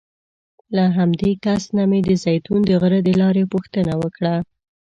له 0.75 0.85
همدې 0.97 1.31
کس 1.43 1.63
نه 1.75 1.83
مې 1.89 1.99
د 2.07 2.09
زیتون 2.23 2.59
د 2.65 2.71
غره 2.81 2.99
د 3.03 3.09
لارې 3.21 3.43
پوښتنه 3.53 3.93
وکړه. 4.01 4.35